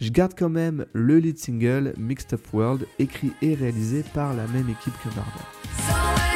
Je 0.00 0.10
garde 0.10 0.34
quand 0.36 0.48
même 0.48 0.86
le 0.92 1.18
lead 1.18 1.38
single 1.38 1.94
Mixed 1.96 2.32
Up 2.34 2.42
World, 2.52 2.86
écrit 2.98 3.32
et 3.42 3.54
réalisé 3.54 4.04
par 4.12 4.34
la 4.34 4.46
même 4.48 4.68
équipe 4.68 4.94
que 5.02 5.08
Murder. 5.08 6.33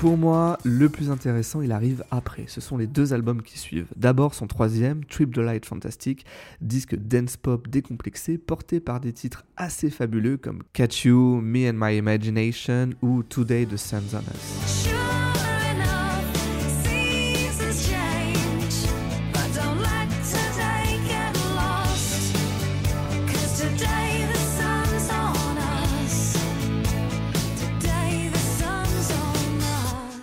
Pour 0.00 0.16
moi, 0.16 0.56
le 0.64 0.88
plus 0.88 1.10
intéressant, 1.10 1.60
il 1.60 1.72
arrive 1.72 2.04
après. 2.10 2.44
Ce 2.46 2.62
sont 2.62 2.78
les 2.78 2.86
deux 2.86 3.12
albums 3.12 3.42
qui 3.42 3.58
suivent. 3.58 3.88
D'abord 3.96 4.32
son 4.32 4.46
troisième, 4.46 5.04
Trip 5.04 5.30
the 5.34 5.40
Light 5.40 5.66
Fantastic, 5.66 6.24
disque 6.62 6.96
dance 6.96 7.36
pop 7.36 7.68
décomplexé, 7.68 8.38
porté 8.38 8.80
par 8.80 9.00
des 9.00 9.12
titres 9.12 9.44
assez 9.58 9.90
fabuleux 9.90 10.38
comme 10.38 10.62
Catch 10.72 11.04
You, 11.04 11.42
Me 11.42 11.68
and 11.68 11.74
My 11.74 11.98
Imagination 11.98 12.94
ou 13.02 13.22
Today 13.22 13.66
the 13.66 13.76
Sun's 13.76 14.14
on 14.14 14.20
Us. 14.20 14.89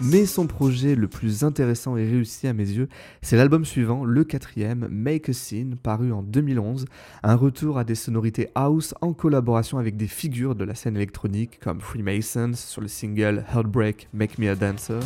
Mais 0.09 0.25
son 0.25 0.47
projet 0.47 0.95
le 0.95 1.09
plus 1.09 1.43
intéressant 1.43 1.97
et 1.97 2.05
réussi 2.05 2.47
à 2.47 2.53
mes 2.53 2.69
yeux, 2.69 2.87
c'est 3.21 3.35
l'album 3.35 3.65
suivant, 3.65 4.05
le 4.05 4.23
quatrième, 4.23 4.87
Make 4.89 5.27
a 5.27 5.33
Scene, 5.33 5.75
paru 5.75 6.13
en 6.13 6.23
2011, 6.23 6.85
un 7.23 7.35
retour 7.35 7.77
à 7.77 7.83
des 7.83 7.95
sonorités 7.95 8.47
house 8.55 8.95
en 9.01 9.11
collaboration 9.11 9.79
avec 9.79 9.97
des 9.97 10.07
figures 10.07 10.55
de 10.55 10.63
la 10.63 10.75
scène 10.75 10.95
électronique 10.95 11.59
comme 11.59 11.81
Freemasons 11.81 12.53
sur 12.53 12.81
le 12.81 12.87
single 12.87 13.43
Heartbreak, 13.53 14.07
Make 14.13 14.37
Me 14.37 14.49
a 14.49 14.55
Dancer. 14.55 14.99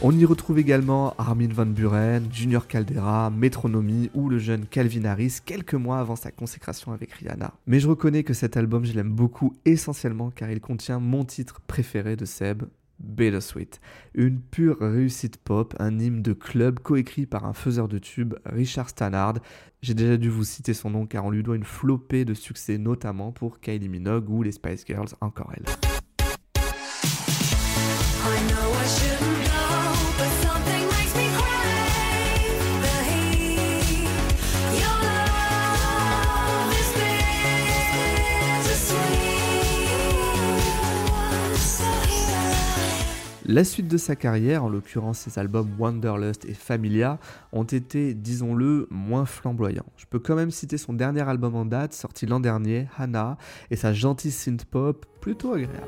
On 0.00 0.16
y 0.16 0.24
retrouve 0.24 0.60
également 0.60 1.12
Armin 1.18 1.48
Van 1.48 1.66
Buren, 1.66 2.28
Junior 2.32 2.68
Caldera, 2.68 3.30
Metronomy 3.30 4.10
ou 4.14 4.28
le 4.28 4.38
jeune 4.38 4.64
Calvin 4.64 5.04
Harris 5.04 5.38
quelques 5.44 5.74
mois 5.74 5.98
avant 5.98 6.14
sa 6.14 6.30
consécration 6.30 6.92
avec 6.92 7.10
Rihanna. 7.10 7.52
Mais 7.66 7.80
je 7.80 7.88
reconnais 7.88 8.22
que 8.22 8.32
cet 8.32 8.56
album, 8.56 8.84
je 8.84 8.92
l'aime 8.92 9.10
beaucoup 9.10 9.56
essentiellement 9.64 10.30
car 10.30 10.52
il 10.52 10.60
contient 10.60 11.00
mon 11.00 11.24
titre 11.24 11.60
préféré 11.66 12.14
de 12.14 12.26
Seb, 12.26 12.62
Bittersweet. 13.00 13.80
Une 14.14 14.38
pure 14.38 14.78
réussite 14.80 15.36
pop, 15.36 15.74
un 15.80 15.98
hymne 15.98 16.22
de 16.22 16.32
club 16.32 16.78
coécrit 16.78 17.26
par 17.26 17.44
un 17.44 17.52
faiseur 17.52 17.88
de 17.88 17.98
tubes, 17.98 18.34
Richard 18.46 18.90
Stannard. 18.90 19.34
J'ai 19.82 19.94
déjà 19.94 20.16
dû 20.16 20.28
vous 20.28 20.44
citer 20.44 20.74
son 20.74 20.90
nom 20.90 21.06
car 21.06 21.24
on 21.24 21.30
lui 21.30 21.42
doit 21.42 21.56
une 21.56 21.64
flopée 21.64 22.24
de 22.24 22.34
succès, 22.34 22.78
notamment 22.78 23.32
pour 23.32 23.58
Kylie 23.58 23.88
Minogue 23.88 24.30
ou 24.30 24.44
les 24.44 24.52
Spice 24.52 24.84
Girls, 24.86 25.08
encore 25.20 25.52
elle. 25.56 25.97
La 43.50 43.64
suite 43.64 43.88
de 43.88 43.96
sa 43.96 44.14
carrière, 44.14 44.62
en 44.62 44.68
l'occurrence 44.68 45.20
ses 45.20 45.38
albums 45.38 45.70
Wanderlust 45.78 46.44
et 46.44 46.52
Familia, 46.52 47.18
ont 47.52 47.64
été, 47.64 48.12
disons-le, 48.12 48.86
moins 48.90 49.24
flamboyants. 49.24 49.86
Je 49.96 50.04
peux 50.04 50.18
quand 50.18 50.34
même 50.34 50.50
citer 50.50 50.76
son 50.76 50.92
dernier 50.92 51.26
album 51.26 51.54
en 51.54 51.64
date, 51.64 51.94
sorti 51.94 52.26
l'an 52.26 52.40
dernier, 52.40 52.88
Hannah, 52.98 53.38
et 53.70 53.76
sa 53.76 53.94
gentille 53.94 54.32
synth-pop 54.32 55.06
plutôt 55.22 55.54
agréable. 55.54 55.86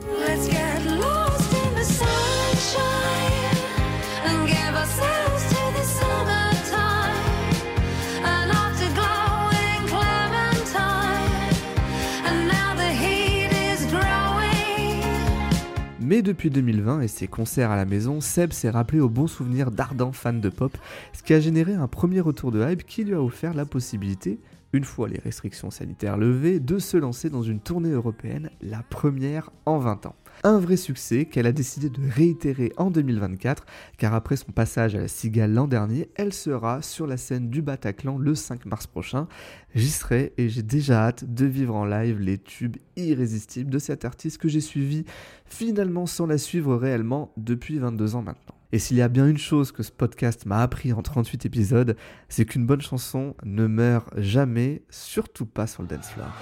Mais 16.11 16.23
depuis 16.23 16.50
2020 16.50 17.02
et 17.02 17.07
ses 17.07 17.29
concerts 17.29 17.71
à 17.71 17.76
la 17.76 17.85
maison, 17.85 18.21
Seb 18.21 18.52
s'est 18.52 18.69
rappelé 18.69 18.99
au 18.99 19.09
bon 19.09 19.29
souvenir 19.29 19.71
d'ardents 19.71 20.11
fans 20.11 20.33
de 20.33 20.49
pop, 20.49 20.76
ce 21.12 21.23
qui 21.23 21.35
a 21.35 21.38
généré 21.38 21.75
un 21.75 21.87
premier 21.87 22.19
retour 22.19 22.50
de 22.50 22.69
hype 22.69 22.85
qui 22.85 23.05
lui 23.05 23.14
a 23.14 23.23
offert 23.23 23.55
la 23.55 23.64
possibilité, 23.64 24.40
une 24.73 24.83
fois 24.83 25.07
les 25.07 25.21
restrictions 25.21 25.71
sanitaires 25.71 26.17
levées, 26.17 26.59
de 26.59 26.81
se 26.81 26.97
lancer 26.97 27.31
dans 27.31 27.45
une 27.45 27.61
tournée 27.61 27.93
européenne, 27.93 28.50
la 28.61 28.83
première 28.83 29.50
en 29.67 29.79
20 29.79 30.07
ans. 30.07 30.17
Un 30.42 30.59
vrai 30.59 30.78
succès 30.78 31.26
qu'elle 31.26 31.47
a 31.47 31.52
décidé 31.52 31.90
de 31.90 32.00
réitérer 32.11 32.73
en 32.78 32.90
2024, 32.90 33.66
car 33.99 34.14
après 34.14 34.37
son 34.37 34.52
passage 34.52 34.94
à 34.94 35.00
la 35.00 35.09
Cigale 35.09 35.52
l'an 35.52 35.68
dernier, 35.68 36.09
elle 36.14 36.32
sera 36.32 36.80
sur 36.80 37.06
la 37.06 37.18
scène 37.18 37.50
du 37.50 37.61
Bataclan 37.61 38.16
le 38.16 38.35
5 38.35 38.64
mars 38.64 38.87
prochain. 38.87 39.28
J'y 39.75 39.90
serai 39.90 40.32
et 40.38 40.49
j'ai 40.49 40.62
déjà 40.62 41.09
hâte 41.09 41.25
de 41.25 41.44
vivre 41.44 41.75
en 41.75 41.85
live 41.85 42.20
les 42.20 42.38
tubes 42.38 42.78
irrésistibles 42.97 43.70
de 43.70 43.78
cet 43.78 44.06
artiste 44.06 44.38
que 44.38 44.49
j'ai 44.49 44.62
suivi 44.62 45.04
finalement 45.44 46.06
sans 46.06 46.26
la 46.26 46.38
suivre 46.38 46.75
réellement 46.75 47.32
depuis 47.37 47.78
22 47.78 48.16
ans 48.16 48.23
maintenant. 48.23 48.54
Et 48.73 48.78
s'il 48.78 48.97
y 48.97 49.02
a 49.02 49.09
bien 49.09 49.26
une 49.26 49.37
chose 49.37 49.73
que 49.73 49.82
ce 49.82 49.92
podcast 49.92 50.47
m'a 50.47 50.62
appris 50.62 50.94
en 50.94 51.02
38 51.02 51.44
épisodes, 51.44 51.97
c'est 52.30 52.47
qu'une 52.47 52.64
bonne 52.64 52.80
chanson 52.80 53.35
ne 53.44 53.66
meurt 53.66 54.09
jamais, 54.16 54.82
surtout 54.88 55.44
pas 55.44 55.66
sur 55.66 55.82
le 55.82 55.88
dance 55.88 56.09
floor. 56.09 56.32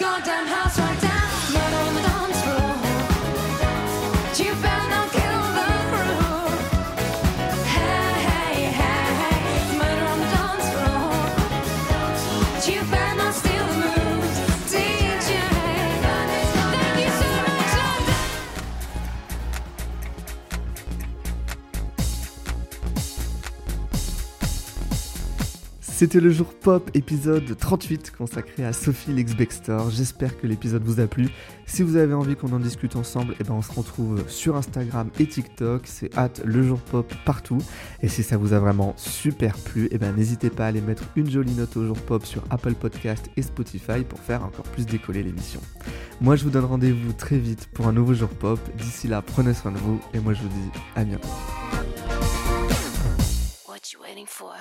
Goddamn 0.00 0.46
house 0.46 0.89
C'était 26.00 26.20
le 26.20 26.30
jour 26.30 26.54
pop 26.54 26.90
épisode 26.94 27.58
38 27.58 28.12
consacré 28.12 28.64
à 28.64 28.72
Sophie 28.72 29.12
Lex 29.12 29.36
Bextor. 29.36 29.90
J'espère 29.90 30.40
que 30.40 30.46
l'épisode 30.46 30.82
vous 30.82 30.98
a 30.98 31.06
plu. 31.06 31.28
Si 31.66 31.82
vous 31.82 31.96
avez 31.96 32.14
envie 32.14 32.36
qu'on 32.36 32.54
en 32.54 32.58
discute 32.58 32.96
ensemble, 32.96 33.34
eh 33.38 33.44
ben 33.44 33.52
on 33.52 33.60
se 33.60 33.70
retrouve 33.70 34.26
sur 34.26 34.56
Instagram 34.56 35.10
et 35.18 35.26
TikTok. 35.26 35.82
C'est 35.84 36.16
hâte 36.16 36.40
le 36.42 36.62
jour 36.62 36.78
pop 36.78 37.12
partout. 37.26 37.58
Et 38.02 38.08
si 38.08 38.22
ça 38.22 38.38
vous 38.38 38.54
a 38.54 38.58
vraiment 38.58 38.94
super 38.96 39.58
plu, 39.58 39.90
eh 39.90 39.98
ben 39.98 40.16
n'hésitez 40.16 40.48
pas 40.48 40.64
à 40.64 40.68
aller 40.68 40.80
mettre 40.80 41.02
une 41.16 41.30
jolie 41.30 41.52
note 41.52 41.76
au 41.76 41.84
jour 41.84 42.00
pop 42.00 42.24
sur 42.24 42.44
Apple 42.48 42.76
Podcast 42.76 43.26
et 43.36 43.42
Spotify 43.42 44.02
pour 44.02 44.20
faire 44.20 44.42
encore 44.42 44.64
plus 44.64 44.86
décoller 44.86 45.22
l'émission. 45.22 45.60
Moi 46.22 46.34
je 46.34 46.44
vous 46.44 46.50
donne 46.50 46.64
rendez-vous 46.64 47.12
très 47.12 47.36
vite 47.36 47.68
pour 47.74 47.88
un 47.88 47.92
nouveau 47.92 48.14
jour 48.14 48.30
pop. 48.30 48.58
D'ici 48.78 49.06
là, 49.06 49.20
prenez 49.20 49.52
soin 49.52 49.70
de 49.70 49.76
vous 49.76 50.00
et 50.14 50.18
moi 50.18 50.32
je 50.32 50.40
vous 50.40 50.48
dis 50.48 50.70
à 50.96 51.04
bientôt. 51.04 51.28
What 53.68 53.92
you 53.92 54.00
waiting 54.00 54.24
for? 54.26 54.54